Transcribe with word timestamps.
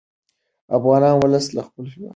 افغان 0.77 1.03
ولس 1.15 1.45
له 1.55 1.61
خپل 1.67 1.83
هېواد 1.83 1.97
سره 1.97 1.99
مینه 1.99 2.07
لري. 2.07 2.09